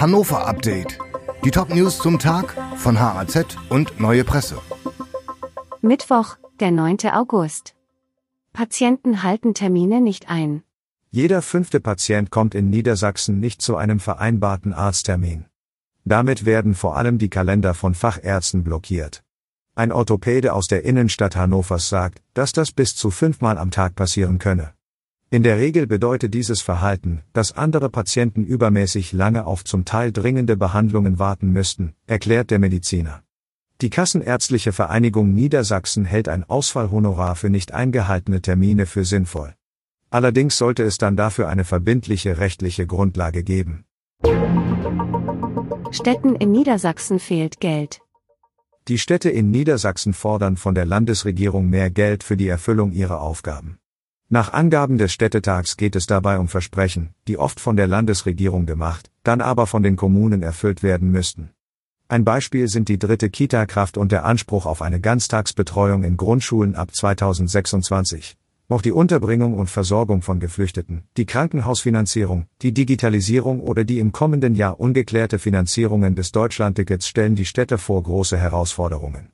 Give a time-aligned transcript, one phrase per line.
[0.00, 0.96] Hannover Update.
[1.44, 4.60] Die Top-News zum Tag von HAZ und Neue Presse.
[5.80, 6.98] Mittwoch, der 9.
[7.12, 7.74] August.
[8.52, 10.62] Patienten halten Termine nicht ein.
[11.10, 15.46] Jeder fünfte Patient kommt in Niedersachsen nicht zu einem vereinbarten Arzttermin.
[16.04, 19.24] Damit werden vor allem die Kalender von Fachärzten blockiert.
[19.74, 24.38] Ein Orthopäde aus der Innenstadt Hannovers sagt, dass das bis zu fünfmal am Tag passieren
[24.38, 24.74] könne.
[25.30, 30.56] In der Regel bedeutet dieses Verhalten, dass andere Patienten übermäßig lange auf zum Teil dringende
[30.56, 33.22] Behandlungen warten müssten, erklärt der Mediziner.
[33.82, 39.54] Die Kassenärztliche Vereinigung Niedersachsen hält ein Ausfallhonorar für nicht eingehaltene Termine für sinnvoll.
[40.08, 43.84] Allerdings sollte es dann dafür eine verbindliche rechtliche Grundlage geben.
[45.90, 48.00] Städten in Niedersachsen fehlt Geld.
[48.88, 53.78] Die Städte in Niedersachsen fordern von der Landesregierung mehr Geld für die Erfüllung ihrer Aufgaben.
[54.30, 59.10] Nach Angaben des Städtetags geht es dabei um Versprechen, die oft von der Landesregierung gemacht,
[59.22, 61.48] dann aber von den Kommunen erfüllt werden müssten.
[62.08, 66.94] Ein Beispiel sind die dritte Kita-Kraft und der Anspruch auf eine Ganztagsbetreuung in Grundschulen ab
[66.94, 68.36] 2026.
[68.68, 74.54] Auch die Unterbringung und Versorgung von Geflüchteten, die Krankenhausfinanzierung, die Digitalisierung oder die im kommenden
[74.54, 79.30] Jahr ungeklärte Finanzierungen des Deutschlandtickets stellen die Städte vor große Herausforderungen.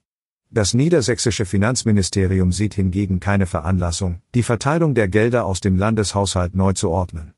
[0.54, 6.72] Das niedersächsische Finanzministerium sieht hingegen keine Veranlassung, die Verteilung der Gelder aus dem Landeshaushalt neu
[6.74, 7.34] zu ordnen.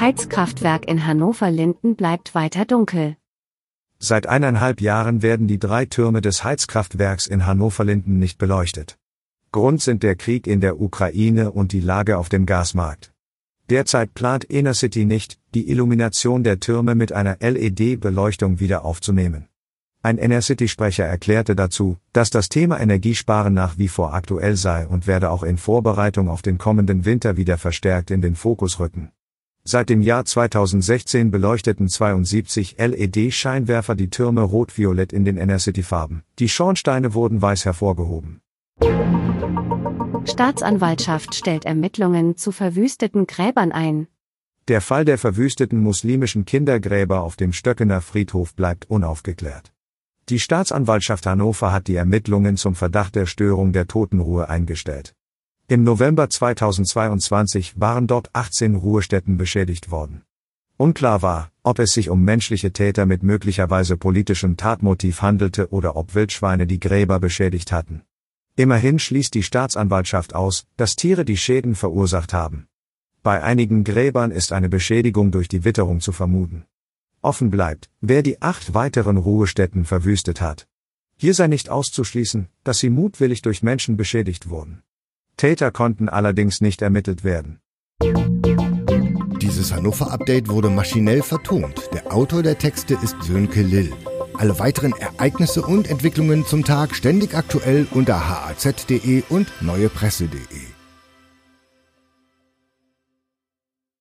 [0.00, 3.16] Heizkraftwerk in Hannover-Linden bleibt weiter dunkel.
[4.00, 8.98] Seit eineinhalb Jahren werden die drei Türme des Heizkraftwerks in Hannover-Linden nicht beleuchtet.
[9.52, 13.12] Grund sind der Krieg in der Ukraine und die Lage auf dem Gasmarkt.
[13.70, 19.46] Derzeit plant Enercity nicht, die Illumination der Türme mit einer LED-Beleuchtung wieder aufzunehmen.
[20.04, 25.30] Ein Enercity-Sprecher erklärte dazu, dass das Thema Energiesparen nach wie vor aktuell sei und werde
[25.30, 29.12] auch in Vorbereitung auf den kommenden Winter wieder verstärkt in den Fokus rücken.
[29.62, 36.24] Seit dem Jahr 2016 beleuchteten 72 LED-Scheinwerfer die Türme rot-violett in den Enercity-Farben.
[36.40, 38.40] Die Schornsteine wurden weiß hervorgehoben.
[40.24, 44.08] Staatsanwaltschaft stellt Ermittlungen zu verwüsteten Gräbern ein.
[44.66, 49.72] Der Fall der verwüsteten muslimischen Kindergräber auf dem Stöckener Friedhof bleibt unaufgeklärt.
[50.32, 55.14] Die Staatsanwaltschaft Hannover hat die Ermittlungen zum Verdacht der Störung der Totenruhe eingestellt.
[55.68, 60.22] Im November 2022 waren dort 18 Ruhestätten beschädigt worden.
[60.78, 66.14] Unklar war, ob es sich um menschliche Täter mit möglicherweise politischem Tatmotiv handelte oder ob
[66.14, 68.00] Wildschweine die Gräber beschädigt hatten.
[68.56, 72.68] Immerhin schließt die Staatsanwaltschaft aus, dass Tiere die Schäden verursacht haben.
[73.22, 76.64] Bei einigen Gräbern ist eine Beschädigung durch die Witterung zu vermuten.
[77.22, 80.66] Offen bleibt, wer die acht weiteren Ruhestätten verwüstet hat.
[81.16, 84.82] Hier sei nicht auszuschließen, dass sie mutwillig durch Menschen beschädigt wurden.
[85.36, 87.60] Täter konnten allerdings nicht ermittelt werden.
[89.40, 91.88] Dieses Hannover-Update wurde maschinell vertont.
[91.92, 93.92] Der Autor der Texte ist Sönke Lill.
[94.34, 100.71] Alle weiteren Ereignisse und Entwicklungen zum Tag ständig aktuell unter haz.de und neuepresse.de.